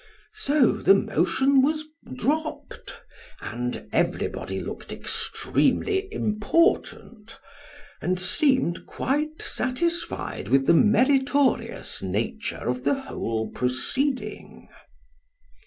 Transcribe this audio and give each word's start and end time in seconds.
So, 0.33 0.77
the 0.77 0.95
motion 0.95 1.61
was 1.61 1.85
dropped, 2.15 2.97
and 3.39 3.87
everybody 3.93 4.59
looked 4.59 4.91
extremely 4.91 6.11
important, 6.11 7.39
and 8.01 8.19
seemed 8.19 8.87
quite 8.87 9.43
satisfied 9.43 10.47
with 10.47 10.65
the 10.65 10.73
meritorious 10.73 12.01
nature 12.01 12.67
of 12.67 12.83
the 12.83 12.95
whole 12.99 13.51
proceeding. 13.51 14.69